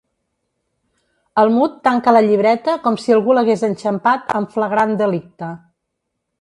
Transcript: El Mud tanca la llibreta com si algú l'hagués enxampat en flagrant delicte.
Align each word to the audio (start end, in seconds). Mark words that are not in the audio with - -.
El 1.41 1.51
Mud 1.57 1.75
tanca 1.89 2.15
la 2.17 2.23
llibreta 2.29 2.75
com 2.87 2.99
si 3.03 3.15
algú 3.19 3.37
l'hagués 3.39 3.67
enxampat 3.71 4.37
en 4.41 4.51
flagrant 4.57 4.99
delicte. 5.03 5.55